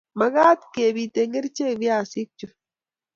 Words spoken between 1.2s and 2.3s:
kerchek viazik